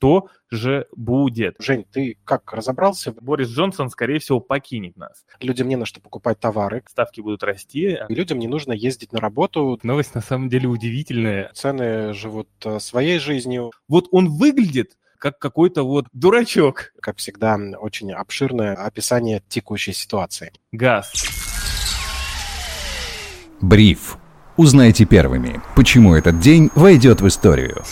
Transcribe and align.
что 0.00 0.28
же 0.50 0.86
будет. 0.96 1.56
Жень, 1.58 1.84
ты 1.92 2.16
как 2.24 2.50
разобрался? 2.54 3.12
Борис 3.12 3.48
Джонсон, 3.48 3.90
скорее 3.90 4.18
всего, 4.18 4.40
покинет 4.40 4.96
нас. 4.96 5.26
Людям 5.40 5.68
не 5.68 5.76
на 5.76 5.84
что 5.84 6.00
покупать 6.00 6.40
товары. 6.40 6.82
Ставки 6.88 7.20
будут 7.20 7.42
расти. 7.42 7.98
И 8.08 8.14
людям 8.14 8.38
не 8.38 8.48
нужно 8.48 8.72
ездить 8.72 9.12
на 9.12 9.20
работу. 9.20 9.78
Новость 9.82 10.14
на 10.14 10.22
самом 10.22 10.48
деле 10.48 10.68
удивительная. 10.68 11.50
Цены 11.52 12.14
живут 12.14 12.48
э, 12.64 12.80
своей 12.80 13.18
жизнью. 13.18 13.72
Вот 13.88 14.08
он 14.10 14.30
выглядит 14.30 14.96
как 15.18 15.38
какой-то 15.38 15.82
вот 15.82 16.06
дурачок. 16.14 16.94
Как 17.02 17.18
всегда, 17.18 17.58
очень 17.78 18.10
обширное 18.10 18.74
описание 18.74 19.42
текущей 19.48 19.92
ситуации. 19.92 20.52
Газ. 20.72 21.12
Бриф. 23.60 24.16
Узнайте 24.56 25.04
первыми, 25.04 25.60
почему 25.76 26.14
этот 26.14 26.40
день 26.40 26.70
войдет 26.74 27.20
в 27.20 27.28
историю. 27.28 27.84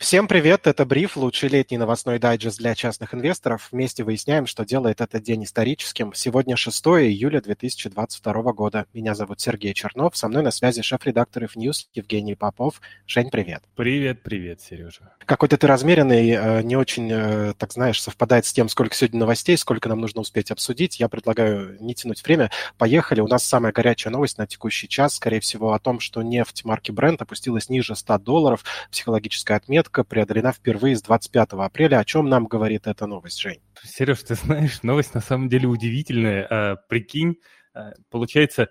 Всем 0.00 0.28
привет, 0.28 0.68
это 0.68 0.86
Бриф, 0.86 1.16
лучший 1.16 1.48
летний 1.48 1.76
новостной 1.76 2.20
дайджест 2.20 2.58
для 2.58 2.76
частных 2.76 3.14
инвесторов. 3.14 3.68
Вместе 3.72 4.04
выясняем, 4.04 4.46
что 4.46 4.64
делает 4.64 5.00
этот 5.00 5.24
день 5.24 5.42
историческим. 5.42 6.14
Сегодня 6.14 6.54
6 6.54 6.86
июля 6.86 7.40
2022 7.40 8.52
года. 8.52 8.86
Меня 8.94 9.16
зовут 9.16 9.40
Сергей 9.40 9.74
Чернов, 9.74 10.16
со 10.16 10.28
мной 10.28 10.44
на 10.44 10.52
связи 10.52 10.82
шеф-редактор 10.82 11.42
News 11.56 11.86
Евгений 11.94 12.36
Попов. 12.36 12.80
Жень, 13.08 13.28
привет. 13.28 13.64
Привет, 13.74 14.22
привет, 14.22 14.60
Сережа. 14.60 15.14
Какой-то 15.26 15.56
ты 15.56 15.66
размеренный, 15.66 16.30
э, 16.30 16.62
не 16.62 16.76
очень, 16.76 17.10
э, 17.10 17.54
так 17.58 17.72
знаешь, 17.72 18.00
совпадает 18.00 18.46
с 18.46 18.52
тем, 18.52 18.68
сколько 18.68 18.94
сегодня 18.94 19.18
новостей, 19.18 19.58
сколько 19.58 19.88
нам 19.88 20.00
нужно 20.00 20.20
успеть 20.20 20.52
обсудить. 20.52 21.00
Я 21.00 21.08
предлагаю 21.08 21.76
не 21.80 21.96
тянуть 21.96 22.22
время. 22.22 22.52
Поехали. 22.76 23.20
У 23.20 23.26
нас 23.26 23.42
самая 23.42 23.72
горячая 23.72 24.12
новость 24.12 24.38
на 24.38 24.46
текущий 24.46 24.88
час, 24.88 25.16
скорее 25.16 25.40
всего, 25.40 25.72
о 25.72 25.80
том, 25.80 25.98
что 25.98 26.22
нефть 26.22 26.64
марки 26.64 26.92
Brent 26.92 27.16
опустилась 27.18 27.68
ниже 27.68 27.96
100 27.96 28.18
долларов. 28.18 28.64
Психологическая 28.92 29.56
отметка 29.56 29.87
отметка 29.88 30.04
преодолена 30.04 30.52
впервые 30.52 30.96
с 30.96 31.02
25 31.02 31.52
апреля. 31.52 31.98
О 31.98 32.04
чем 32.04 32.28
нам 32.28 32.46
говорит 32.46 32.86
эта 32.86 33.06
новость, 33.06 33.40
Жень? 33.40 33.60
Сереж, 33.82 34.22
ты 34.22 34.34
знаешь, 34.34 34.82
новость 34.82 35.14
на 35.14 35.20
самом 35.20 35.48
деле 35.48 35.66
удивительная. 35.66 36.46
А, 36.50 36.76
прикинь, 36.88 37.36
а, 37.74 37.92
получается, 38.10 38.68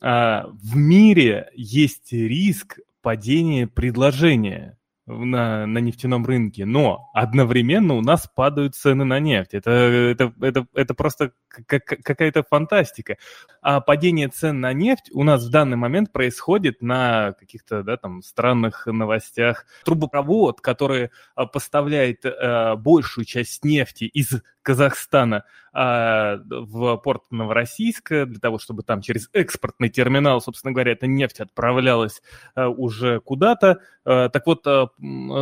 а, 0.00 0.46
в 0.48 0.76
мире 0.76 1.50
есть 1.54 2.12
риск 2.12 2.78
падения 3.02 3.66
предложения 3.66 4.78
на, 5.12 5.66
на 5.66 5.78
нефтяном 5.78 6.24
рынке, 6.24 6.64
но 6.64 7.10
одновременно 7.14 7.94
у 7.94 8.00
нас 8.00 8.28
падают 8.32 8.74
цены 8.74 9.04
на 9.04 9.20
нефть. 9.20 9.54
Это, 9.54 9.70
это, 9.70 10.32
это, 10.40 10.66
это 10.74 10.94
просто 10.94 11.32
какая-то 11.48 12.42
фантастика. 12.42 13.16
А 13.60 13.80
падение 13.80 14.28
цен 14.28 14.60
на 14.60 14.72
нефть 14.72 15.10
у 15.12 15.22
нас 15.22 15.44
в 15.44 15.50
данный 15.50 15.76
момент 15.76 16.12
происходит 16.12 16.82
на 16.82 17.32
каких-то 17.32 17.82
да, 17.82 17.96
там 17.96 18.22
странных 18.22 18.86
новостях. 18.86 19.66
Трубопровод, 19.84 20.60
который 20.60 21.10
а, 21.34 21.46
поставляет 21.46 22.24
э, 22.24 22.76
большую 22.76 23.24
часть 23.24 23.64
нефти 23.64 24.04
из 24.04 24.42
Казахстана 24.62 25.44
а, 25.72 26.36
в 26.48 26.96
порт 26.98 27.24
Новороссийска, 27.30 28.26
для 28.26 28.38
того, 28.38 28.58
чтобы 28.58 28.82
там 28.82 29.02
через 29.02 29.28
экспортный 29.32 29.88
терминал, 29.88 30.40
собственно 30.40 30.72
говоря, 30.72 30.92
эта 30.92 31.06
нефть 31.06 31.40
отправлялась 31.40 32.22
а, 32.54 32.68
уже 32.68 33.20
куда-то. 33.20 33.80
А, 34.04 34.28
так 34.28 34.46
вот, 34.46 34.64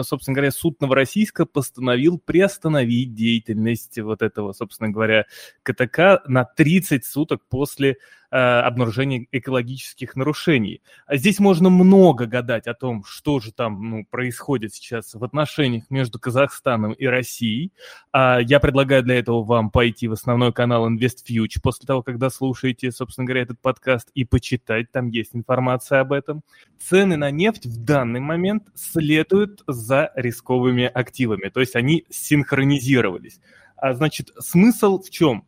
собственно 0.03 0.35
говоря, 0.35 0.51
суд 0.51 0.81
Новороссийска 0.81 1.47
постановил 1.47 2.19
приостановить 2.19 3.15
деятельность 3.15 3.99
вот 3.99 4.23
этого, 4.23 4.53
собственно 4.53 4.91
говоря, 4.91 5.27
КТК 5.63 6.23
на 6.27 6.45
30 6.45 7.05
суток 7.05 7.43
после 7.49 7.97
Э, 7.97 7.97
обнаружения 8.31 9.27
экологических 9.33 10.15
нарушений. 10.15 10.83
А 11.07 11.17
здесь 11.17 11.39
можно 11.41 11.69
много 11.69 12.27
гадать 12.27 12.67
о 12.67 12.75
том, 12.75 13.05
что 13.05 13.41
же 13.41 13.53
там 13.53 13.91
ну, 13.91 14.07
происходит 14.09 14.73
сейчас 14.75 15.15
в 15.15 15.25
отношениях 15.25 15.91
между 15.91 16.21
Казахстаном 16.21 16.93
и 16.93 17.07
Россией. 17.07 17.73
А 18.13 18.39
я 18.41 18.61
предлагаю 18.61 19.03
для 19.03 19.19
этого 19.19 19.43
вам 19.43 19.71
пойти 19.71 20.07
в 20.07 20.13
основной 20.13 20.53
канал 20.53 20.89
InvestFuture 20.89 21.61
после 21.63 21.87
того, 21.87 22.03
когда 22.03 22.31
слушаете, 22.31 22.93
собственно 22.93 23.27
говоря, 23.27 23.43
этот 23.43 23.61
подкаст 23.61 24.11
и 24.15 24.25
почитать. 24.25 24.93
Там 24.93 25.09
есть 25.09 25.35
информация 25.35 26.01
об 26.01 26.13
этом. 26.13 26.43
Цены 26.79 27.17
на 27.17 27.31
нефть 27.31 27.67
в 27.67 27.85
данный 27.85 28.21
момент 28.21 28.69
следуют 28.75 29.63
за 29.67 30.13
рисковыми 30.15 30.85
активами, 30.85 31.49
то 31.49 31.61
есть 31.61 31.77
они 31.77 32.05
синхронизировались. 32.11 33.41
А, 33.77 33.95
значит, 33.95 34.31
смысл 34.39 35.03
в 35.03 35.11
чем? 35.11 35.47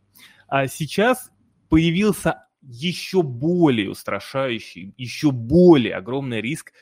А 0.49 0.67
сейчас 0.67 1.31
появился 1.69 2.45
еще 2.63 3.23
более 3.23 3.91
устрашающий, 3.91 4.95
еще 4.97 5.31
более 5.31 5.97
огромный 5.97 6.41
риск 6.41 6.73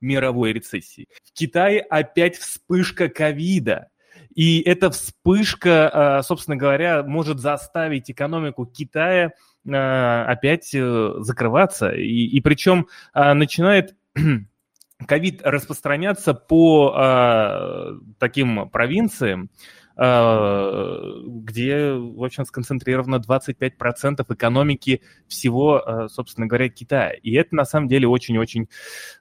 мировой 0.00 0.52
рецессии. 0.52 1.08
В 1.24 1.32
Китае 1.32 1.80
опять 1.80 2.36
вспышка 2.36 3.08
ковида. 3.08 3.88
И 4.34 4.60
эта 4.60 4.90
вспышка, 4.90 6.18
а, 6.18 6.22
собственно 6.22 6.56
говоря, 6.56 7.02
может 7.02 7.38
заставить 7.38 8.10
экономику 8.10 8.66
Китая 8.66 9.32
а, 9.68 10.24
опять 10.26 10.74
э, 10.74 11.14
закрываться. 11.18 11.90
И, 11.90 12.26
и 12.26 12.40
причем 12.40 12.88
начинает 13.14 13.94
ковид 15.06 15.40
распространяться 15.42 16.34
по 16.34 17.98
таким 18.18 18.68
провинциям, 18.70 19.50
Э, 19.50 19.81
где, 19.96 21.92
в 21.92 22.24
общем, 22.24 22.44
сконцентрировано 22.44 23.16
25% 23.16 24.24
экономики 24.34 25.02
всего, 25.28 25.80
э, 25.80 26.08
собственно 26.08 26.46
говоря, 26.46 26.68
Китая. 26.68 27.10
И 27.10 27.32
это, 27.34 27.54
на 27.54 27.64
самом 27.64 27.88
деле, 27.88 28.08
очень-очень 28.08 28.68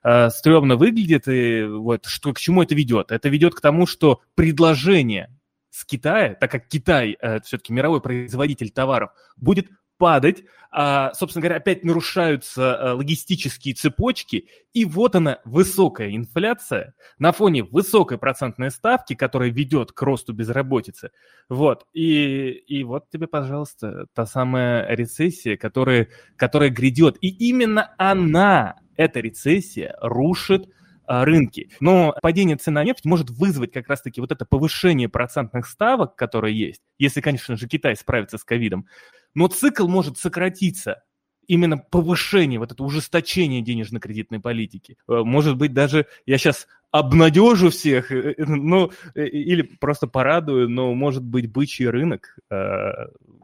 э, 0.04 0.30
стрёмно 0.30 0.76
выглядит. 0.76 1.28
И 1.28 1.64
вот 1.64 2.06
что, 2.06 2.34
к 2.34 2.40
чему 2.40 2.64
это 2.64 2.76
ведет? 2.76 3.12
Это 3.12 3.30
ведет 3.30 3.54
к 3.56 3.62
тому, 3.62 3.86
что 3.86 4.22
предложение 4.36 5.30
с 5.70 5.86
Китая, 5.86 6.36
так 6.36 6.52
как 6.52 6.68
Китай 6.68 7.18
все-таки 7.44 7.72
мировой 7.72 8.02
производитель 8.02 8.72
товаров, 8.72 9.12
будет 9.38 9.68
падать, 10.02 10.44
а, 10.72 11.14
собственно 11.14 11.44
говоря, 11.44 11.58
опять 11.58 11.84
нарушаются 11.84 12.76
а, 12.76 12.96
логистические 12.96 13.76
цепочки, 13.76 14.48
и 14.74 14.84
вот 14.84 15.16
она, 15.16 15.38
высокая 15.46 16.16
инфляция 16.16 16.96
на 17.20 17.32
фоне 17.32 17.64
высокой 17.64 18.18
процентной 18.18 18.72
ставки, 18.72 19.14
которая 19.14 19.52
ведет 19.52 19.92
к 19.92 20.02
росту 20.02 20.34
безработицы. 20.34 21.12
Вот, 21.50 21.86
и, 21.94 22.50
и 22.50 22.84
вот 22.84 23.12
тебе, 23.12 23.28
пожалуйста, 23.28 24.08
та 24.16 24.26
самая 24.26 24.88
рецессия, 24.96 25.56
которая, 25.56 26.08
которая 26.36 26.72
грядет. 26.72 27.18
И 27.22 27.28
именно 27.28 27.94
она, 28.00 28.78
эта 28.96 29.20
рецессия, 29.20 29.96
рушит 30.02 30.68
а, 31.06 31.26
рынки. 31.26 31.70
Но 31.80 32.16
падение 32.24 32.58
цен 32.58 32.74
на 32.74 32.84
нефть 32.84 33.06
может 33.06 33.30
вызвать 33.30 33.72
как 33.72 33.88
раз-таки 33.88 34.20
вот 34.20 34.32
это 34.32 34.46
повышение 34.46 35.10
процентных 35.10 35.68
ставок, 35.68 36.16
которые 36.16 36.58
есть, 36.58 36.82
если, 36.98 37.22
конечно 37.22 37.56
же, 37.56 37.68
Китай 37.68 37.96
справится 37.96 38.40
с 38.40 38.44
ковидом 38.44 38.88
но 39.34 39.48
цикл 39.48 39.88
может 39.88 40.18
сократиться 40.18 41.04
именно 41.48 41.78
повышение, 41.78 42.60
вот 42.60 42.72
это 42.72 42.84
ужесточение 42.84 43.62
денежно-кредитной 43.62 44.40
политики. 44.40 44.98
Э, 45.08 45.22
может 45.24 45.58
быть, 45.58 45.74
даже 45.74 46.06
я 46.26 46.38
сейчас 46.38 46.68
обнадежу 46.92 47.70
всех, 47.70 48.12
э, 48.12 48.36
э, 48.38 48.46
ну, 48.46 48.92
или 49.16 49.64
просто 49.64 50.08
порадую, 50.08 50.70
но, 50.70 50.94
может 50.94 51.24
быть, 51.24 51.52
бычий 51.52 51.88
рынок 51.88 52.38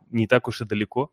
не 0.09 0.25
так 0.25 0.47
уж 0.47 0.61
и 0.61 0.65
далеко. 0.65 1.11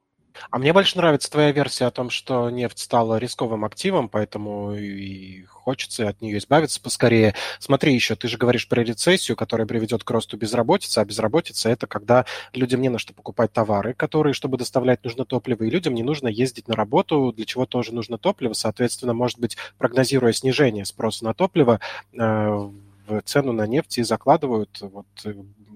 А 0.50 0.58
мне 0.58 0.72
больше 0.72 0.96
нравится 0.96 1.30
твоя 1.30 1.52
версия 1.52 1.86
о 1.86 1.90
том, 1.90 2.10
что 2.10 2.50
нефть 2.50 2.78
стала 2.78 3.18
рисковым 3.18 3.64
активом, 3.64 4.08
поэтому 4.08 4.74
и 4.74 5.44
хочется 5.44 6.08
от 6.08 6.20
нее 6.20 6.38
избавиться 6.38 6.80
поскорее. 6.80 7.34
Смотри 7.58 7.94
еще, 7.94 8.16
ты 8.16 8.28
же 8.28 8.36
говоришь 8.36 8.68
про 8.68 8.82
рецессию, 8.82 9.36
которая 9.36 9.66
приведет 9.66 10.04
к 10.04 10.10
росту 10.10 10.36
безработицы, 10.36 10.98
а 10.98 11.04
безработица– 11.04 11.68
это 11.70 11.86
когда 11.86 12.26
людям 12.52 12.80
не 12.80 12.88
на 12.88 12.98
что 12.98 13.14
покупать 13.14 13.52
товары, 13.52 13.94
которые, 13.94 14.34
чтобы 14.34 14.58
доставлять, 14.58 15.02
нужно 15.04 15.24
топливо, 15.24 15.64
и 15.64 15.70
людям 15.70 15.94
не 15.94 16.02
нужно 16.02 16.28
ездить 16.28 16.68
на 16.68 16.74
работу, 16.74 17.32
для 17.32 17.44
чего 17.44 17.66
тоже 17.66 17.94
нужно 17.94 18.18
топливо. 18.18 18.52
Соответственно, 18.52 19.14
может 19.14 19.38
быть, 19.38 19.56
прогнозируя 19.78 20.32
снижение 20.32 20.84
спроса 20.84 21.24
на 21.24 21.34
топливо, 21.34 21.80
э, 22.12 22.70
в 23.06 23.22
цену 23.22 23.52
на 23.52 23.66
нефть 23.66 23.98
и 23.98 24.02
закладывают 24.02 24.78
вот 24.80 25.06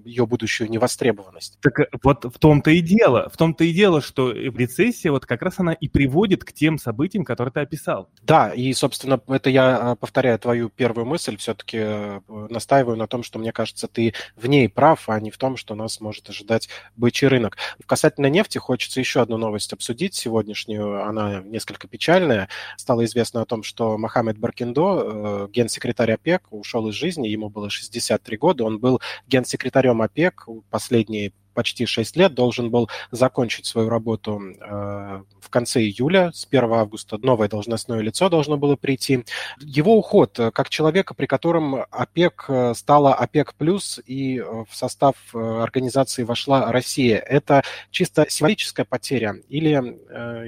ее 0.05 0.25
будущую 0.25 0.69
невостребованность. 0.69 1.57
Так 1.61 1.79
э, 1.79 1.87
вот 2.03 2.25
в 2.25 2.39
том-то 2.39 2.71
и 2.71 2.81
дело, 2.81 3.29
в 3.31 3.37
том-то 3.37 3.63
и 3.63 3.73
дело, 3.73 4.01
что 4.01 4.31
рецессия 4.31 5.11
вот 5.11 5.25
как 5.25 5.41
раз 5.41 5.59
она 5.59 5.73
и 5.73 5.87
приводит 5.87 6.43
к 6.43 6.51
тем 6.51 6.77
событиям, 6.77 7.23
которые 7.23 7.51
ты 7.51 7.61
описал. 7.61 8.09
Да, 8.23 8.49
и, 8.49 8.73
собственно, 8.73 9.21
это 9.27 9.49
я 9.49 9.91
э, 9.91 9.95
повторяю 9.95 10.39
твою 10.39 10.69
первую 10.69 11.05
мысль, 11.05 11.37
все-таки 11.37 11.77
э, 11.79 12.21
настаиваю 12.27 12.97
на 12.97 13.07
том, 13.07 13.23
что, 13.23 13.39
мне 13.39 13.51
кажется, 13.51 13.87
ты 13.87 14.13
в 14.35 14.47
ней 14.47 14.67
прав, 14.69 15.07
а 15.09 15.19
не 15.19 15.31
в 15.31 15.37
том, 15.37 15.57
что 15.57 15.75
нас 15.75 15.99
может 16.01 16.29
ожидать 16.29 16.69
бычий 16.95 17.27
рынок. 17.27 17.57
Касательно 17.85 18.27
нефти 18.27 18.57
хочется 18.57 18.99
еще 18.99 19.21
одну 19.21 19.37
новость 19.37 19.73
обсудить 19.73 20.15
сегодняшнюю, 20.15 21.05
она 21.07 21.41
несколько 21.41 21.87
печальная. 21.87 22.49
Стало 22.77 23.05
известно 23.05 23.41
о 23.41 23.45
том, 23.45 23.63
что 23.63 23.97
Мохаммед 23.97 24.37
Баркиндо, 24.37 25.49
генсекретарь 25.51 26.13
ОПЕК, 26.13 26.43
ушел 26.51 26.87
из 26.89 26.95
жизни, 26.95 27.18
ему 27.23 27.49
было 27.49 27.69
63 27.69 28.37
года, 28.37 28.63
он 28.63 28.79
был 28.79 29.01
генсекретарем 29.27 30.01
ОПЕК 30.01 30.47
последние 30.69 31.33
почти 31.53 31.85
6 31.85 32.15
лет, 32.15 32.33
должен 32.33 32.69
был 32.69 32.89
закончить 33.11 33.65
свою 33.65 33.89
работу 33.89 34.39
э, 34.39 35.23
в 35.39 35.49
конце 35.49 35.81
июля, 35.81 36.31
с 36.33 36.47
1 36.49 36.71
августа 36.71 37.17
новое 37.17 37.47
должностное 37.47 37.99
лицо 38.01 38.29
должно 38.29 38.57
было 38.57 38.75
прийти. 38.75 39.25
Его 39.59 39.97
уход 39.97 40.39
э, 40.39 40.51
как 40.51 40.69
человека, 40.69 41.13
при 41.13 41.25
котором 41.25 41.85
ОПЕК 41.89 42.45
э, 42.47 42.73
стала 42.75 43.13
ОПЕК+, 43.13 43.53
плюс 43.55 43.99
и 44.05 44.39
в 44.39 44.67
состав 44.71 45.15
организации 45.33 46.23
вошла 46.23 46.71
Россия, 46.71 47.17
это 47.17 47.63
чисто 47.91 48.25
символическая 48.29 48.85
потеря 48.85 49.35
или 49.47 49.69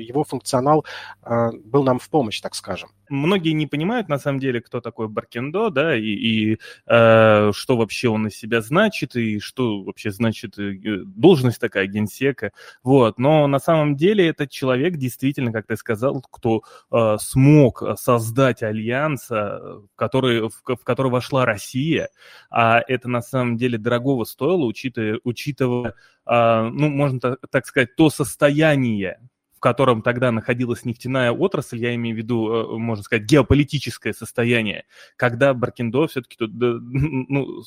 его 0.01 0.23
функционал 0.23 0.85
был 1.23 1.83
нам 1.83 1.99
в 1.99 2.09
помощь, 2.09 2.41
так 2.41 2.55
скажем? 2.55 2.89
многие 3.11 3.51
не 3.51 3.67
понимают 3.67 4.09
на 4.09 4.17
самом 4.17 4.39
деле, 4.39 4.61
кто 4.61 4.81
такой 4.81 5.07
Баркендо, 5.07 5.69
да, 5.69 5.95
и, 5.95 6.01
и 6.01 6.57
э, 6.87 7.51
что 7.53 7.77
вообще 7.77 8.09
он 8.09 8.27
из 8.27 8.35
себя 8.35 8.61
значит, 8.61 9.15
и 9.15 9.39
что 9.39 9.83
вообще 9.83 10.11
значит 10.11 10.57
э, 10.57 11.00
должность 11.05 11.59
такая 11.59 11.87
генсека, 11.87 12.51
вот. 12.83 13.19
Но 13.19 13.47
на 13.47 13.59
самом 13.59 13.95
деле 13.95 14.27
этот 14.27 14.49
человек 14.49 14.97
действительно, 14.97 15.51
как 15.51 15.67
ты 15.67 15.75
сказал, 15.75 16.21
кто 16.29 16.63
э, 16.91 17.17
смог 17.19 17.83
создать 17.97 18.63
альянс, 18.63 19.29
э, 19.31 19.81
который, 19.95 20.49
в, 20.49 20.61
в 20.65 20.83
который 20.83 21.11
вошла 21.11 21.45
Россия, 21.45 22.09
а 22.49 22.81
это 22.87 23.09
на 23.09 23.21
самом 23.21 23.57
деле 23.57 23.77
дорогого 23.77 24.23
стоило, 24.25 24.65
учитывая, 24.65 25.19
учитывая 25.23 25.95
э, 26.25 26.69
ну, 26.71 26.89
можно 26.89 27.19
так, 27.19 27.39
так 27.49 27.65
сказать, 27.65 27.95
то 27.95 28.09
состояние, 28.09 29.19
котором 29.61 30.01
тогда 30.01 30.31
находилась 30.31 30.83
нефтяная 30.83 31.31
отрасль, 31.31 31.77
я 31.77 31.95
имею 31.95 32.15
в 32.15 32.17
виду, 32.17 32.51
э, 32.51 32.77
можно 32.77 33.03
сказать, 33.03 33.23
геополитическое 33.25 34.11
состояние, 34.11 34.85
когда 35.15 35.53
Баркиндо 35.53 36.07
все-таки 36.07 36.35
ну, 36.39 37.63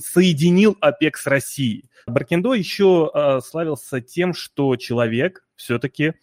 соединил 0.00 0.76
ОПЕК 0.80 1.16
с 1.16 1.26
Россией. 1.26 1.88
Баркиндо 2.06 2.52
еще 2.52 3.10
э, 3.14 3.40
славился 3.40 4.00
тем, 4.00 4.34
что 4.34 4.76
человек 4.76 5.46
все-таки 5.56 6.14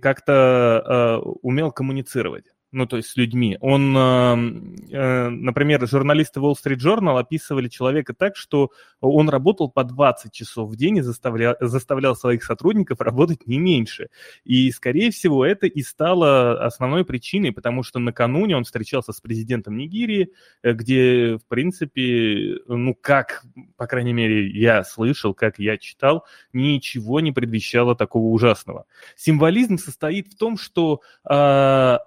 как-то 0.00 1.22
э, 1.24 1.28
умел 1.42 1.70
коммуницировать 1.70 2.46
ну, 2.72 2.86
то 2.86 2.96
есть 2.96 3.10
с 3.10 3.16
людьми. 3.16 3.58
Он, 3.60 3.96
э, 3.96 5.28
например, 5.28 5.86
журналисты 5.86 6.40
Wall 6.40 6.54
Street 6.54 6.78
Journal 6.78 7.18
описывали 7.18 7.68
человека 7.68 8.14
так, 8.14 8.34
что 8.34 8.70
он 9.00 9.28
работал 9.28 9.70
по 9.70 9.84
20 9.84 10.32
часов 10.32 10.70
в 10.70 10.76
день 10.76 10.96
и 10.96 11.02
заставлял, 11.02 11.54
заставлял 11.60 12.16
своих 12.16 12.42
сотрудников 12.44 13.00
работать 13.00 13.46
не 13.46 13.58
меньше. 13.58 14.08
И, 14.44 14.70
скорее 14.70 15.10
всего, 15.10 15.44
это 15.44 15.66
и 15.66 15.82
стало 15.82 16.64
основной 16.64 17.04
причиной, 17.04 17.52
потому 17.52 17.82
что 17.82 17.98
накануне 17.98 18.56
он 18.56 18.64
встречался 18.64 19.12
с 19.12 19.20
президентом 19.20 19.76
Нигерии, 19.76 20.32
э, 20.62 20.72
где, 20.72 21.36
в 21.36 21.46
принципе, 21.46 22.58
ну, 22.66 22.96
как, 22.98 23.44
по 23.76 23.86
крайней 23.86 24.14
мере, 24.14 24.48
я 24.48 24.82
слышал, 24.82 25.34
как 25.34 25.58
я 25.58 25.76
читал, 25.76 26.24
ничего 26.54 27.20
не 27.20 27.32
предвещало 27.32 27.94
такого 27.94 28.28
ужасного. 28.28 28.86
Символизм 29.14 29.76
состоит 29.76 30.28
в 30.28 30.38
том, 30.38 30.56
что 30.56 31.02
э, 31.28 31.98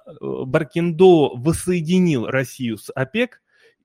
Баркиндо 0.56 1.36
воссоединил 1.36 2.28
Россию 2.28 2.78
с 2.78 2.90
ОПЕК, 2.90 3.42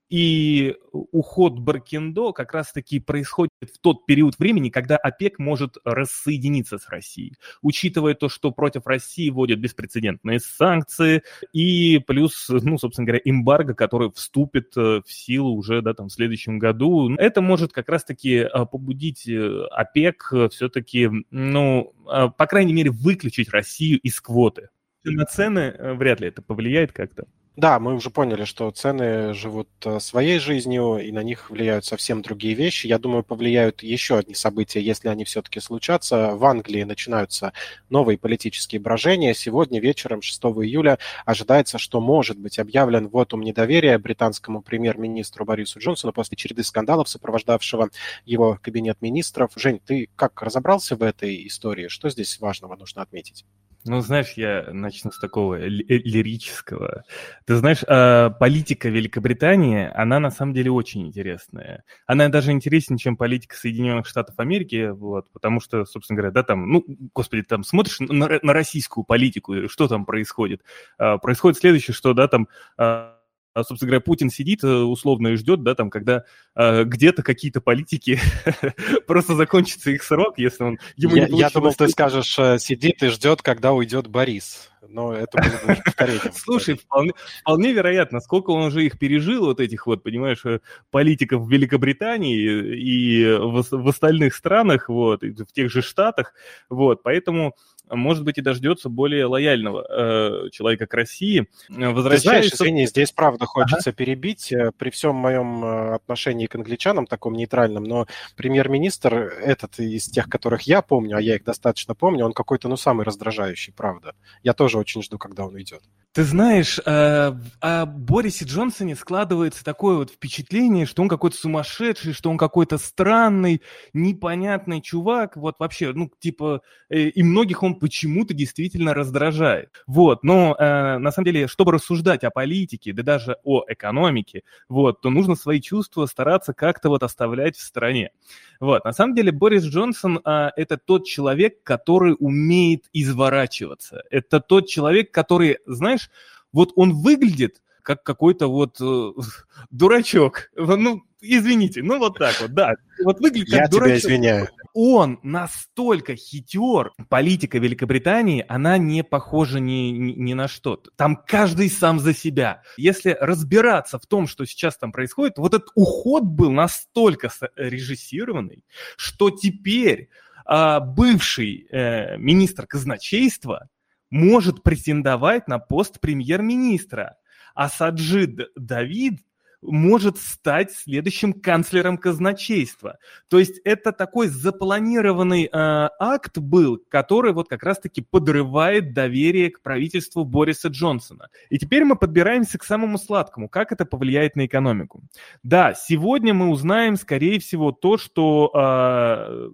и 0.09 0.77
уход 0.93 1.59
Баркиндо 1.59 2.31
как 2.31 2.53
раз-таки 2.53 3.01
происходит 3.01 3.51
в 3.61 3.77
тот 3.81 4.05
период 4.05 4.39
времени, 4.39 4.69
когда 4.69 4.95
ОПЕК 4.95 5.37
может 5.37 5.75
рассоединиться 5.83 6.77
с 6.77 6.87
Россией, 6.87 7.33
учитывая 7.61 8.13
то, 8.13 8.29
что 8.29 8.51
против 8.51 8.87
России 8.87 9.29
вводят 9.29 9.59
беспрецедентные 9.59 10.39
санкции 10.39 11.23
и 11.51 11.99
плюс, 12.07 12.47
ну, 12.47 12.77
собственно 12.77 13.05
говоря, 13.05 13.21
эмбарго, 13.25 13.73
который 13.73 14.09
вступит 14.13 14.71
э, 14.77 15.01
в 15.05 15.11
силу 15.11 15.51
уже, 15.53 15.81
да, 15.81 15.93
там, 15.93 16.07
в 16.07 16.13
следующем 16.13 16.57
году. 16.57 17.13
Это 17.17 17.41
может 17.41 17.73
как 17.73 17.89
раз-таки 17.89 18.35
э, 18.35 18.47
побудить 18.65 19.27
э, 19.27 19.65
ОПЕК 19.71 20.33
все-таки, 20.51 21.09
ну, 21.31 21.93
по 22.05 22.47
крайней 22.47 22.71
мере, 22.71 22.91
выключить 22.91 23.49
Россию 23.49 23.99
из 23.99 24.21
квоты. 24.21 24.69
На 25.03 25.25
цены 25.25 25.59
э, 25.77 25.93
вряд 25.93 26.19
ли 26.19 26.27
это 26.27 26.41
повлияет 26.41 26.91
как-то. 26.91 27.25
Да, 27.57 27.79
мы 27.79 27.95
уже 27.95 28.09
поняли, 28.09 28.45
что 28.45 28.71
цены 28.71 29.33
живут 29.33 29.67
э, 29.83 29.99
своей 29.99 30.39
жизнью, 30.39 30.99
и 30.99 31.11
на 31.11 31.21
них 31.21 31.49
влияют 31.49 31.83
совсем 31.83 32.21
другие 32.21 32.53
вещи. 32.53 32.87
Я 32.87 32.97
думаю, 32.97 33.23
повлияют 33.23 33.83
еще 33.83 34.17
одни 34.17 34.33
события, 34.35 34.79
если 34.79 35.09
они 35.09 35.25
все-таки 35.25 35.59
случатся. 35.59 36.35
В 36.35 36.45
Англии 36.45 36.83
начинаются 36.83 37.51
новые 37.89 38.17
политические 38.17 38.79
брожения. 38.79 39.33
Сегодня 39.33 39.81
вечером, 39.81 40.21
6 40.21 40.41
июля, 40.43 40.97
ожидается, 41.25 41.77
что 41.77 41.99
может 41.99 42.37
быть 42.37 42.57
объявлен 42.57 43.09
вотум 43.09 43.41
недоверия 43.41 43.99
британскому 43.99 44.61
премьер-министру 44.61 45.43
Борису 45.43 45.79
Джонсону 45.79 46.13
после 46.13 46.37
череды 46.37 46.63
скандалов, 46.63 47.09
сопровождавшего 47.09 47.89
его 48.23 48.59
кабинет 48.61 49.01
министров. 49.01 49.51
Жень, 49.55 49.81
ты 49.85 50.09
как 50.15 50.41
разобрался 50.41 50.95
в 50.95 51.03
этой 51.03 51.45
истории? 51.47 51.89
Что 51.89 52.09
здесь 52.09 52.39
важного 52.39 52.77
нужно 52.77 53.01
отметить? 53.01 53.45
Ну, 53.85 53.99
знаешь, 54.01 54.33
я 54.35 54.67
начну 54.71 55.11
с 55.11 55.17
такого 55.17 55.55
лирического. 55.55 57.03
Ты 57.45 57.55
знаешь, 57.55 57.83
а, 57.87 58.29
политика 58.29 58.89
Великобритании, 58.89 59.89
она 59.95 60.19
на 60.19 60.29
самом 60.29 60.53
деле 60.53 60.71
очень 60.71 61.07
интересная. 61.07 61.83
Она 62.05 62.29
даже 62.29 62.51
интереснее, 62.51 62.99
чем 62.99 63.17
политика 63.17 63.55
Соединенных 63.55 64.05
Штатов 64.05 64.35
Америки, 64.37 64.89
вот, 64.91 65.31
потому 65.31 65.59
что, 65.61 65.85
собственно 65.85 66.17
говоря, 66.17 66.31
да, 66.31 66.43
там, 66.43 66.69
ну, 66.69 66.85
господи, 67.15 67.41
там 67.41 67.63
смотришь 67.63 67.99
на, 67.99 68.39
на 68.41 68.53
российскую 68.53 69.03
политику, 69.03 69.67
что 69.67 69.87
там 69.87 70.05
происходит. 70.05 70.61
А, 70.99 71.17
происходит 71.17 71.57
следующее, 71.57 71.95
что, 71.95 72.13
да, 72.13 72.27
там 72.27 72.49
а, 72.77 73.17
собственно 73.55 73.89
говоря, 73.89 74.01
Путин 74.01 74.29
сидит 74.29 74.63
э, 74.63 74.67
условно 74.67 75.29
и 75.29 75.35
ждет, 75.35 75.63
да, 75.63 75.75
там, 75.75 75.89
когда 75.89 76.23
э, 76.55 76.83
где-то 76.83 77.23
какие-то 77.23 77.61
политики 77.61 78.19
просто 79.07 79.35
закончится 79.35 79.91
их 79.91 80.03
срок, 80.03 80.37
если 80.37 80.63
он 80.63 80.79
ему 80.95 81.15
я, 81.15 81.27
не 81.27 81.39
Я 81.39 81.49
думал, 81.49 81.73
ты 81.73 81.87
скажешь, 81.89 82.37
э, 82.39 82.59
сидит 82.59 83.03
и 83.03 83.07
ждет, 83.07 83.41
когда 83.41 83.73
уйдет 83.73 84.07
Борис. 84.07 84.69
Но 84.87 85.13
это 85.13 85.37
было 85.37 85.75
бы 85.75 85.81
повторением. 85.83 86.33
Слушай, 86.33 86.75
вполне, 86.75 87.13
вполне 87.41 87.71
вероятно, 87.71 88.19
сколько 88.19 88.49
он 88.49 88.67
уже 88.67 88.85
их 88.85 88.97
пережил, 88.97 89.45
вот 89.45 89.59
этих 89.59 89.85
вот, 89.85 90.03
понимаешь, 90.03 90.43
э, 90.45 90.59
политиков 90.89 91.43
в 91.43 91.51
Великобритании 91.51 92.75
и 92.77 93.25
в, 93.25 93.63
в 93.69 93.87
остальных 93.87 94.33
странах, 94.33 94.89
вот, 94.89 95.23
и 95.23 95.31
в 95.31 95.51
тех 95.53 95.71
же 95.71 95.81
Штатах, 95.81 96.33
вот, 96.69 97.03
поэтому 97.03 97.55
может 97.95 98.23
быть, 98.23 98.37
и 98.37 98.41
дождется 98.41 98.89
более 98.89 99.25
лояльного 99.25 99.85
э, 99.87 100.49
человека 100.51 100.87
к 100.87 100.93
России. 100.93 101.47
Возвращаясь... 101.69 102.21
Ты 102.21 102.27
знаешь, 102.27 102.53
извини, 102.53 102.87
здесь 102.87 103.11
правда 103.11 103.45
хочется 103.45 103.89
ага. 103.89 103.97
перебить. 103.97 104.51
Э, 104.51 104.71
при 104.77 104.89
всем 104.89 105.15
моем 105.15 105.63
э, 105.63 105.95
отношении 105.95 106.47
к 106.47 106.55
англичанам, 106.55 107.05
таком 107.05 107.33
нейтральном, 107.33 107.83
но 107.83 108.07
премьер-министр 108.35 109.13
этот 109.15 109.79
из 109.79 110.05
тех, 110.05 110.27
которых 110.29 110.63
я 110.63 110.81
помню, 110.81 111.17
а 111.17 111.21
я 111.21 111.35
их 111.35 111.43
достаточно 111.43 111.95
помню, 111.95 112.25
он 112.25 112.33
какой-то, 112.33 112.67
ну, 112.67 112.77
самый 112.77 113.05
раздражающий, 113.05 113.73
правда. 113.73 114.15
Я 114.43 114.53
тоже 114.53 114.77
очень 114.77 115.01
жду, 115.01 115.17
когда 115.17 115.45
он 115.45 115.55
уйдет. 115.55 115.81
Ты 116.13 116.23
знаешь, 116.23 116.77
э, 116.85 117.33
о 117.61 117.85
Борисе 117.85 118.43
Джонсоне 118.43 118.97
складывается 118.97 119.63
такое 119.63 119.95
вот 119.95 120.11
впечатление, 120.11 120.85
что 120.85 121.01
он 121.01 121.07
какой-то 121.07 121.37
сумасшедший, 121.37 122.11
что 122.11 122.29
он 122.29 122.37
какой-то 122.37 122.77
странный, 122.77 123.61
непонятный 123.93 124.81
чувак, 124.81 125.37
вот 125.37 125.55
вообще, 125.59 125.93
ну, 125.93 126.11
типа, 126.19 126.63
э, 126.89 127.03
и 127.03 127.23
многих 127.23 127.63
он 127.63 127.75
почему-то 127.81 128.35
действительно 128.35 128.93
раздражает. 128.93 129.83
Вот, 129.87 130.23
но 130.23 130.55
э, 130.57 130.99
на 130.99 131.11
самом 131.11 131.25
деле, 131.25 131.47
чтобы 131.47 131.71
рассуждать 131.71 132.23
о 132.23 132.29
политике, 132.29 132.93
да 132.93 133.01
даже 133.01 133.37
о 133.43 133.65
экономике, 133.67 134.43
вот, 134.69 135.01
то 135.01 135.09
нужно 135.09 135.33
свои 135.33 135.59
чувства 135.59 136.05
стараться 136.05 136.53
как-то 136.53 136.89
вот 136.89 137.01
оставлять 137.01 137.57
в 137.57 137.61
стороне. 137.61 138.11
Вот, 138.59 138.85
на 138.85 138.93
самом 138.93 139.15
деле 139.15 139.31
Борис 139.31 139.63
Джонсон 139.63 140.21
а, 140.23 140.51
это 140.55 140.77
тот 140.77 141.07
человек, 141.07 141.63
который 141.63 142.15
умеет 142.19 142.85
изворачиваться. 142.93 144.03
Это 144.11 144.39
тот 144.41 144.67
человек, 144.67 145.09
который, 145.09 145.57
знаешь, 145.65 146.11
вот 146.53 146.73
он 146.75 146.93
выглядит 146.93 147.63
как 147.83 148.03
какой-то 148.03 148.47
вот 148.47 148.77
э, 148.81 149.11
дурачок. 149.71 150.51
Ну, 150.55 151.03
извините, 151.21 151.83
ну 151.83 151.99
вот 151.99 152.17
так 152.17 152.39
вот, 152.41 152.53
да. 152.53 152.73
Вот 153.03 153.19
выглядит 153.19 153.49
как 153.49 153.59
Я 153.59 153.67
дурачок. 153.67 153.99
тебя 153.99 154.09
извиняю. 154.09 154.49
Он 154.73 155.19
настолько 155.23 156.15
хитер, 156.15 156.91
политика 157.09 157.57
Великобритании, 157.57 158.45
она 158.47 158.77
не 158.77 159.03
похожа 159.03 159.59
ни, 159.59 159.91
ни, 159.91 160.11
ни 160.13 160.33
на 160.33 160.47
что. 160.47 160.81
Там 160.95 161.15
каждый 161.15 161.69
сам 161.69 161.99
за 161.99 162.13
себя. 162.13 162.63
Если 162.77 163.17
разбираться 163.19 163.99
в 163.99 164.05
том, 164.05 164.27
что 164.27 164.45
сейчас 164.45 164.77
там 164.77 164.91
происходит, 164.91 165.37
вот 165.37 165.53
этот 165.53 165.69
уход 165.75 166.23
был 166.23 166.51
настолько 166.51 167.29
режиссированный, 167.55 168.63
что 168.95 169.29
теперь 169.29 170.09
а, 170.45 170.79
бывший 170.79 171.67
э, 171.69 172.17
министр 172.17 172.65
казначейства 172.67 173.69
может 174.09 174.63
претендовать 174.63 175.47
на 175.47 175.59
пост 175.59 175.99
премьер-министра. 175.99 177.17
А 177.53 177.69
Саджид 177.69 178.49
Давид 178.55 179.19
может 179.61 180.17
стать 180.17 180.71
следующим 180.71 181.33
канцлером 181.33 181.97
казначейства. 181.97 182.97
То 183.29 183.39
есть 183.39 183.59
это 183.63 183.91
такой 183.91 184.27
запланированный 184.27 185.45
э, 185.45 185.49
акт 185.51 186.37
был, 186.39 186.81
который 186.89 187.33
вот 187.33 187.47
как 187.47 187.63
раз-таки 187.63 188.01
подрывает 188.01 188.93
доверие 188.93 189.51
к 189.51 189.61
правительству 189.61 190.25
Бориса 190.25 190.69
Джонсона. 190.69 191.29
И 191.49 191.59
теперь 191.59 191.85
мы 191.85 191.95
подбираемся 191.95 192.57
к 192.57 192.63
самому 192.63 192.97
сладкому. 192.97 193.49
Как 193.49 193.71
это 193.71 193.85
повлияет 193.85 194.35
на 194.35 194.45
экономику? 194.45 195.03
Да, 195.43 195.73
сегодня 195.73 196.33
мы 196.33 196.49
узнаем, 196.49 196.95
скорее 196.95 197.39
всего, 197.39 197.71
то, 197.71 197.97
что 197.97 198.51
э, 198.53 198.59
э, 198.59 199.51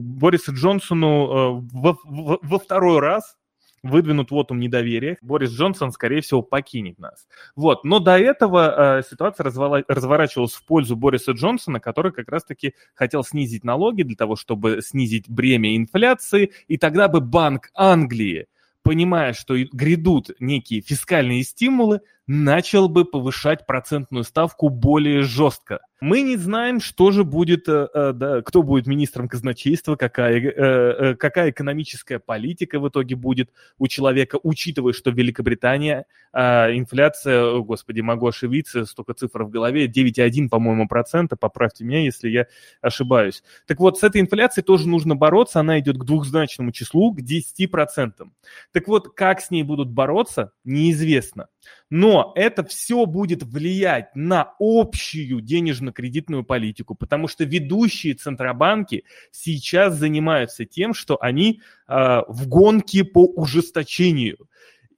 Борису 0.00 0.52
Джонсону 0.54 1.08
э, 1.08 1.68
во, 1.72 1.98
во, 2.04 2.38
во 2.42 2.58
второй 2.58 2.98
раз 2.98 3.36
выдвинут 3.82 4.30
вотум 4.30 4.60
недоверия, 4.60 5.18
Борис 5.22 5.50
Джонсон, 5.50 5.92
скорее 5.92 6.20
всего, 6.20 6.42
покинет 6.42 6.98
нас. 6.98 7.26
Вот. 7.56 7.84
Но 7.84 7.98
до 7.98 8.18
этого 8.18 8.98
э, 8.98 9.02
ситуация 9.08 9.44
развала, 9.44 9.82
разворачивалась 9.88 10.54
в 10.54 10.64
пользу 10.64 10.96
Бориса 10.96 11.32
Джонсона, 11.32 11.80
который 11.80 12.12
как 12.12 12.28
раз-таки 12.28 12.74
хотел 12.94 13.24
снизить 13.24 13.64
налоги 13.64 14.02
для 14.02 14.16
того, 14.16 14.36
чтобы 14.36 14.80
снизить 14.82 15.28
бремя 15.28 15.76
инфляции, 15.76 16.52
и 16.68 16.78
тогда 16.78 17.08
бы 17.08 17.20
Банк 17.20 17.70
Англии, 17.74 18.46
понимая, 18.82 19.32
что 19.32 19.56
грядут 19.56 20.30
некие 20.38 20.80
фискальные 20.80 21.42
стимулы, 21.42 22.00
начал 22.32 22.88
бы 22.88 23.04
повышать 23.04 23.66
процентную 23.66 24.24
ставку 24.24 24.70
более 24.70 25.22
жестко. 25.22 25.80
Мы 26.00 26.22
не 26.22 26.36
знаем, 26.36 26.80
что 26.80 27.12
же 27.12 27.22
будет, 27.22 27.68
э, 27.68 27.86
э, 27.94 28.12
да, 28.12 28.42
кто 28.42 28.62
будет 28.62 28.86
министром 28.86 29.28
казначейства, 29.28 29.94
какая, 29.94 30.40
э, 30.40 31.14
какая 31.14 31.50
экономическая 31.50 32.18
политика 32.18 32.80
в 32.80 32.88
итоге 32.88 33.14
будет 33.14 33.50
у 33.78 33.86
человека, 33.86 34.38
учитывая, 34.42 34.94
что 34.94 35.10
в 35.10 35.14
Великобритании 35.14 36.04
инфляция, 36.34 37.58
господи, 37.58 38.00
могу 38.00 38.26
ошибиться, 38.26 38.86
столько 38.86 39.12
цифр 39.12 39.42
в 39.42 39.50
голове, 39.50 39.86
9,1, 39.86 40.48
по-моему, 40.48 40.88
процента, 40.88 41.36
поправьте 41.36 41.84
меня, 41.84 42.00
если 42.00 42.30
я 42.30 42.46
ошибаюсь. 42.80 43.44
Так 43.66 43.78
вот, 43.78 43.98
с 43.98 44.02
этой 44.02 44.22
инфляцией 44.22 44.64
тоже 44.64 44.88
нужно 44.88 45.14
бороться, 45.14 45.60
она 45.60 45.78
идет 45.78 45.98
к 45.98 46.04
двухзначному 46.04 46.72
числу, 46.72 47.14
к 47.14 47.20
10%. 47.20 48.30
Так 48.72 48.88
вот, 48.88 49.14
как 49.14 49.42
с 49.42 49.50
ней 49.50 49.62
будут 49.62 49.90
бороться, 49.90 50.52
неизвестно. 50.64 51.48
Но 51.94 52.32
это 52.36 52.64
все 52.64 53.04
будет 53.04 53.42
влиять 53.42 54.16
на 54.16 54.54
общую 54.58 55.42
денежно-кредитную 55.42 56.42
политику, 56.42 56.94
потому 56.94 57.28
что 57.28 57.44
ведущие 57.44 58.14
центробанки 58.14 59.04
сейчас 59.30 59.96
занимаются 59.96 60.64
тем, 60.64 60.94
что 60.94 61.20
они 61.20 61.60
э, 61.86 62.22
в 62.28 62.48
гонке 62.48 63.04
по 63.04 63.26
ужесточению. 63.26 64.48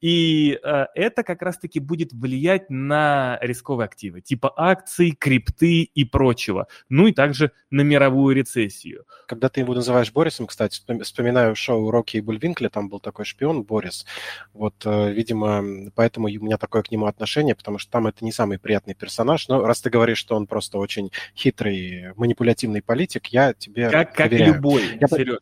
И 0.04 0.60
э, 0.62 0.86
это 0.94 1.22
как 1.22 1.40
раз-таки 1.40 1.80
будет 1.80 2.12
влиять 2.12 2.68
на 2.68 3.38
рисковые 3.40 3.86
активы, 3.86 4.20
типа 4.20 4.52
акций, 4.54 5.16
крипты 5.18 5.80
и 5.84 6.04
прочего. 6.04 6.66
Ну 6.90 7.06
и 7.06 7.12
также 7.12 7.52
на 7.70 7.80
мировую 7.80 8.36
рецессию. 8.36 9.06
Когда 9.26 9.48
ты 9.48 9.60
его 9.60 9.72
называешь 9.72 10.12
Борисом, 10.12 10.46
кстати, 10.46 10.82
вспоминаю 11.02 11.56
шоу 11.56 11.90
Рокки 11.90 12.18
и 12.18 12.20
Бульвинкля, 12.20 12.68
там 12.68 12.90
был 12.90 13.00
такой 13.00 13.24
шпион 13.24 13.62
Борис. 13.62 14.04
Вот, 14.52 14.74
э, 14.84 15.10
видимо, 15.10 15.90
поэтому 15.94 16.26
у 16.26 16.30
меня 16.30 16.58
такое 16.58 16.82
к 16.82 16.90
нему 16.90 17.06
отношение, 17.06 17.54
потому 17.54 17.78
что 17.78 17.90
там 17.90 18.06
это 18.06 18.26
не 18.26 18.32
самый 18.32 18.58
приятный 18.58 18.94
персонаж. 18.94 19.48
Но 19.48 19.64
раз 19.64 19.80
ты 19.80 19.88
говоришь, 19.88 20.18
что 20.18 20.36
он 20.36 20.46
просто 20.46 20.76
очень 20.76 21.12
хитрый, 21.34 22.12
манипулятивный 22.16 22.82
политик, 22.82 23.28
я 23.28 23.54
тебе 23.54 23.88
Как, 23.88 24.14
как 24.14 24.32
и 24.32 24.36
любой, 24.36 24.98
я... 25.00 25.08
Сереж. 25.08 25.38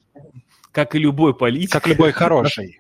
Как 0.71 0.95
и 0.95 1.01
любой 1.01 1.35
политик. 1.35 1.73
Как 1.73 1.89
любой 1.89 2.13
хороший. 2.13 2.79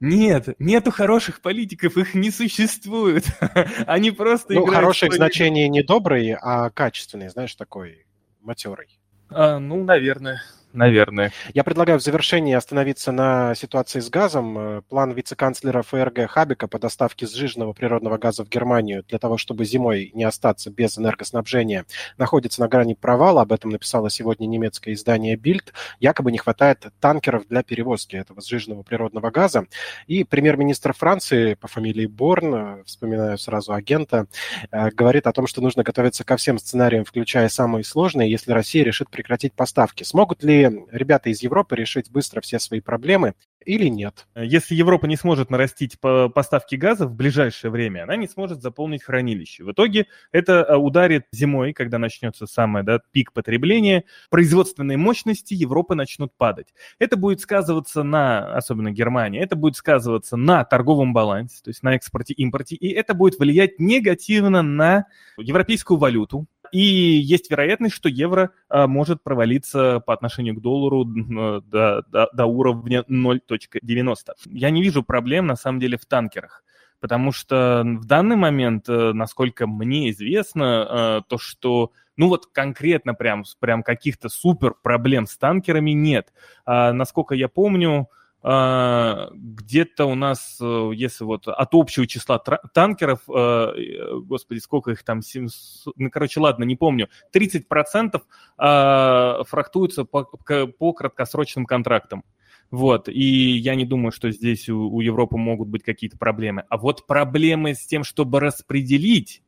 Нет, 0.00 0.48
нету 0.58 0.90
хороших 0.90 1.40
политиков, 1.40 1.96
их 1.96 2.14
не 2.14 2.30
существует. 2.30 3.24
Они 3.86 4.10
просто 4.10 4.54
Ну, 4.54 4.66
хороший 4.66 5.08
в 5.08 5.14
значении 5.14 5.66
не 5.68 5.82
добрый, 5.82 6.34
а 6.34 6.70
качественный, 6.70 7.28
знаешь, 7.28 7.54
такой 7.54 8.06
матерый. 8.40 8.98
А, 9.30 9.58
ну, 9.58 9.84
наверное 9.84 10.42
наверное. 10.72 11.32
Я 11.54 11.64
предлагаю 11.64 11.98
в 11.98 12.02
завершении 12.02 12.54
остановиться 12.54 13.12
на 13.12 13.54
ситуации 13.54 14.00
с 14.00 14.10
газом. 14.10 14.58
Э, 14.58 14.82
план 14.82 15.12
вице-канцлера 15.12 15.82
ФРГ 15.82 16.30
Хабика 16.30 16.68
по 16.68 16.78
доставке 16.78 17.26
сжиженного 17.26 17.72
природного 17.72 18.18
газа 18.18 18.44
в 18.44 18.48
Германию 18.48 19.04
для 19.08 19.18
того, 19.18 19.38
чтобы 19.38 19.64
зимой 19.64 20.10
не 20.14 20.24
остаться 20.24 20.70
без 20.70 20.98
энергоснабжения, 20.98 21.84
находится 22.16 22.60
на 22.60 22.68
грани 22.68 22.94
провала. 22.94 23.42
Об 23.42 23.52
этом 23.52 23.70
написало 23.70 24.10
сегодня 24.10 24.46
немецкое 24.46 24.94
издание 24.94 25.36
Bild. 25.36 25.72
Якобы 26.00 26.32
не 26.32 26.38
хватает 26.38 26.86
танкеров 27.00 27.46
для 27.48 27.62
перевозки 27.62 28.16
этого 28.16 28.40
сжиженного 28.40 28.82
природного 28.82 29.30
газа. 29.30 29.66
И 30.06 30.24
премьер-министр 30.24 30.92
Франции 30.92 31.54
по 31.54 31.68
фамилии 31.68 32.06
Борн, 32.06 32.54
э, 32.54 32.82
вспоминаю 32.84 33.38
сразу 33.38 33.72
агента, 33.72 34.26
э, 34.70 34.90
говорит 34.90 35.26
о 35.26 35.32
том, 35.32 35.46
что 35.46 35.60
нужно 35.60 35.82
готовиться 35.82 36.24
ко 36.24 36.36
всем 36.36 36.58
сценариям, 36.58 37.04
включая 37.04 37.48
самые 37.48 37.84
сложные, 37.84 38.30
если 38.30 38.52
Россия 38.52 38.84
решит 38.84 39.10
прекратить 39.10 39.52
поставки. 39.52 40.02
Смогут 40.02 40.42
ли 40.42 40.57
ребята 40.90 41.30
из 41.30 41.42
Европы 41.42 41.76
решить 41.76 42.10
быстро 42.10 42.40
все 42.40 42.58
свои 42.58 42.80
проблемы 42.80 43.34
или 43.64 43.88
нет? 43.88 44.26
Если 44.34 44.74
Европа 44.74 45.06
не 45.06 45.16
сможет 45.16 45.50
нарастить 45.50 46.00
по 46.00 46.28
поставки 46.28 46.76
газа 46.76 47.06
в 47.06 47.14
ближайшее 47.14 47.70
время, 47.70 48.04
она 48.04 48.16
не 48.16 48.28
сможет 48.28 48.62
заполнить 48.62 49.02
хранилище. 49.02 49.64
В 49.64 49.72
итоге 49.72 50.06
это 50.32 50.64
а, 50.64 50.78
ударит 50.78 51.26
зимой, 51.32 51.72
когда 51.72 51.98
начнется 51.98 52.46
самый 52.46 52.82
да, 52.82 53.00
пик 53.12 53.32
потребления, 53.32 54.04
производственные 54.30 54.96
мощности 54.96 55.54
Европы 55.54 55.94
начнут 55.94 56.32
падать. 56.36 56.68
Это 56.98 57.16
будет 57.16 57.40
сказываться 57.40 58.02
на, 58.02 58.54
особенно 58.54 58.90
Германии, 58.90 59.42
это 59.42 59.56
будет 59.56 59.76
сказываться 59.76 60.36
на 60.36 60.64
торговом 60.64 61.12
балансе, 61.12 61.60
то 61.62 61.68
есть 61.68 61.82
на 61.82 61.94
экспорте-импорте, 61.94 62.74
и 62.74 62.88
это 62.88 63.14
будет 63.14 63.38
влиять 63.38 63.78
негативно 63.78 64.62
на 64.62 65.06
европейскую 65.36 65.98
валюту, 65.98 66.46
и 66.72 66.80
есть 66.80 67.50
вероятность, 67.50 67.94
что 67.94 68.08
евро 68.08 68.50
а, 68.68 68.86
может 68.86 69.22
провалиться 69.22 70.00
по 70.00 70.12
отношению 70.14 70.56
к 70.56 70.60
доллару 70.60 71.04
э, 71.04 71.60
до, 71.62 72.02
до, 72.08 72.28
до 72.32 72.46
уровня 72.46 73.04
0.90. 73.08 74.16
Я 74.46 74.70
не 74.70 74.82
вижу 74.82 75.02
проблем, 75.02 75.46
на 75.46 75.56
самом 75.56 75.80
деле, 75.80 75.98
в 75.98 76.06
танкерах. 76.06 76.62
Потому 77.00 77.30
что 77.30 77.82
в 77.84 78.06
данный 78.06 78.36
момент, 78.36 78.88
э, 78.88 79.12
насколько 79.12 79.66
мне 79.66 80.10
известно, 80.10 81.20
э, 81.20 81.22
то, 81.28 81.38
что 81.38 81.92
ну 82.16 82.28
вот 82.28 82.46
конкретно 82.46 83.14
прям, 83.14 83.44
прям 83.60 83.82
каких-то 83.82 84.28
супер 84.28 84.74
проблем 84.74 85.26
с 85.26 85.38
танкерами 85.38 85.92
нет. 85.92 86.32
А, 86.66 86.92
насколько 86.92 87.34
я 87.34 87.48
помню, 87.48 88.08
где-то 88.40 90.04
у 90.06 90.14
нас, 90.14 90.58
э, 90.60 90.90
если 90.94 91.24
вот 91.24 91.48
от 91.48 91.68
общего 91.72 92.06
числа 92.06 92.38
танкеров, 92.38 93.20
э, 93.28 93.32
э, 93.32 94.18
господи, 94.20 94.60
сколько 94.60 94.92
их 94.92 95.02
там, 95.02 95.22
700, 95.22 95.94
ну, 95.96 96.10
короче, 96.10 96.38
ладно, 96.38 96.62
не 96.62 96.76
помню, 96.76 97.08
30% 97.32 98.22
а, 98.56 99.42
фрахтуются 99.44 100.04
по, 100.04 100.24
по 100.24 100.92
краткосрочным 100.92 101.66
контрактам. 101.66 102.24
Вот, 102.70 103.08
и 103.08 103.56
я 103.56 103.74
не 103.74 103.84
думаю, 103.84 104.12
что 104.12 104.30
здесь 104.30 104.68
у, 104.68 104.88
у 104.88 105.00
Европы 105.00 105.36
могут 105.36 105.68
быть 105.68 105.82
какие-то 105.82 106.18
проблемы. 106.18 106.64
А 106.68 106.76
вот 106.76 107.06
проблемы 107.06 107.74
с 107.74 107.86
тем, 107.86 108.04
чтобы 108.04 108.40
распределить 108.40 109.42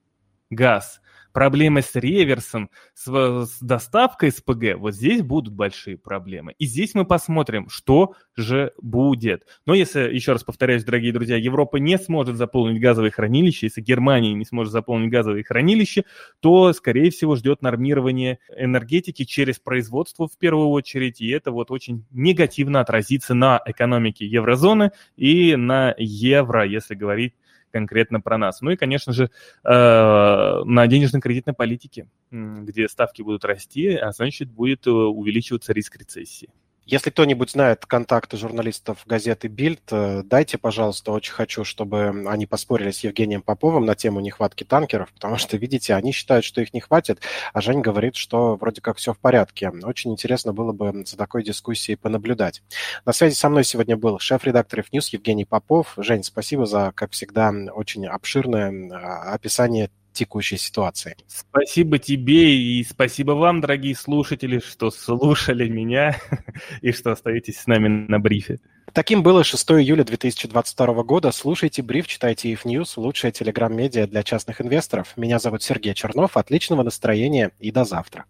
газ, 0.49 1.00
проблемы 1.33 1.83
с 1.83 1.95
реверсом, 1.95 2.71
с, 2.95 3.07
с 3.07 3.59
доставкой 3.61 4.31
СПГ, 4.31 4.77
вот 4.77 4.95
здесь 4.95 5.23
будут 5.23 5.53
большие 5.53 5.97
проблемы. 5.99 6.55
И 6.59 6.67
здесь 6.67 6.95
мы 6.95 7.05
посмотрим, 7.05 7.69
что 7.69 8.15
же 8.37 8.73
будет. 8.81 9.47
Но 9.67 9.75
если, 9.75 10.13
еще 10.13 10.33
раз 10.33 10.45
повторяюсь, 10.45 10.85
дорогие 10.85 11.13
друзья, 11.13 11.37
Европа 11.37 11.77
не 11.77 11.99
сможет 11.99 12.37
заполнить 12.37 12.81
газовые 12.81 13.11
хранилища, 13.11 13.67
если 13.67 13.81
Германия 13.81 14.35
не 14.35 14.45
сможет 14.45 14.73
заполнить 14.73 15.11
газовые 15.11 15.45
хранилища, 15.45 16.05
то, 16.41 16.73
скорее 16.73 17.11
всего, 17.11 17.37
ждет 17.37 17.63
нормирование 17.63 18.39
энергетики 18.57 19.25
через 19.25 19.59
производство 19.59 20.29
в 20.29 20.37
первую 20.39 20.69
очередь, 20.69 21.21
и 21.21 21.29
это 21.29 21.51
вот 21.51 21.71
очень 21.71 22.05
негативно 22.11 22.81
отразится 22.81 23.35
на 23.35 23.61
экономике 23.65 24.27
еврозоны 24.27 24.93
и 25.17 25.57
на 25.57 25.95
евро, 25.99 26.65
если 26.65 26.95
говорить 26.95 27.35
конкретно 27.71 28.21
про 28.21 28.39
нас. 28.39 28.61
Ну 28.61 28.71
и, 28.71 28.77
конечно 28.77 29.13
же, 29.13 29.25
э, 29.25 29.31
на 29.65 30.87
денежно-кредитной 30.87 31.55
политике, 31.55 32.09
где 32.31 32.89
ставки 32.89 33.23
будут 33.23 33.45
расти, 33.45 33.95
а 33.95 34.13
значит, 34.13 34.51
будет 34.51 34.87
э, 34.87 34.91
увеличиваться 34.91 35.73
риск 35.73 35.97
рецессии. 35.97 36.51
Если 36.91 37.11
кто-нибудь 37.11 37.53
знает 37.53 37.87
контакты 37.87 38.37
журналистов 38.37 39.05
газеты 39.07 39.47
«Бильд», 39.47 39.81
э, 39.93 40.23
дайте, 40.25 40.59
пожалуйста, 40.59 41.13
очень 41.13 41.33
хочу, 41.33 41.63
чтобы 41.63 42.25
они 42.27 42.47
поспорили 42.47 42.91
с 42.91 43.05
Евгением 43.05 43.43
Поповым 43.43 43.87
на 43.87 43.95
тему 43.95 44.19
нехватки 44.19 44.65
танкеров, 44.65 45.13
потому 45.13 45.37
что, 45.37 45.57
видите, 45.57 45.95
они 45.95 46.11
считают, 46.11 46.45
что 46.45 46.61
их 46.61 46.75
не 46.75 46.81
хватит, 46.81 47.21
а 47.53 47.61
Жень 47.61 47.81
говорит, 47.81 48.17
что 48.17 48.57
вроде 48.57 48.81
как 48.81 48.97
все 48.97 49.13
в 49.13 49.19
порядке. 49.19 49.71
Очень 49.71 50.11
интересно 50.11 50.53
было 50.53 50.73
бы 50.73 51.05
за 51.07 51.17
такой 51.17 51.45
дискуссией 51.45 51.95
понаблюдать. 51.95 52.61
На 53.05 53.13
связи 53.13 53.37
со 53.37 53.49
мной 53.49 53.63
сегодня 53.63 53.97
был 53.97 54.19
шеф-редактор 54.19 54.81
News 54.93 55.11
Евгений 55.13 55.45
Попов. 55.45 55.95
Жень, 55.97 56.25
спасибо 56.25 56.67
за, 56.67 56.91
как 56.97 57.13
всегда, 57.13 57.53
очень 57.73 58.05
обширное 58.09 58.91
а, 58.91 59.35
описание 59.35 59.91
текущей 60.13 60.57
ситуации. 60.57 61.17
Спасибо 61.27 61.99
тебе 61.99 62.57
и 62.57 62.85
спасибо 62.85 63.33
вам, 63.33 63.61
дорогие 63.61 63.95
слушатели, 63.95 64.59
что 64.59 64.91
слушали 64.91 65.69
меня 65.69 66.17
и 66.83 66.93
что 66.93 67.13
остаетесь 67.13 67.61
с 67.61 67.67
нами 67.67 67.89
на 67.89 68.19
брифе. 68.19 68.59
Таким 68.93 69.23
было 69.23 69.45
6 69.45 69.71
июля 69.73 70.03
2022 70.03 71.03
года. 71.05 71.31
Слушайте 71.31 71.83
бриф, 71.83 72.09
читайте 72.09 72.53
IF 72.53 72.63
News, 72.65 72.95
лучшая 72.97 73.31
телеграм-медиа 73.31 74.09
для 74.09 74.25
частных 74.25 74.61
инвесторов. 74.61 75.17
Меня 75.17 75.39
зовут 75.39 75.63
Сергей 75.63 75.95
Чернов. 75.95 76.37
Отличного 76.37 76.83
настроения 76.83 77.53
и 77.61 77.71
до 77.71 77.85
завтра. 77.85 78.25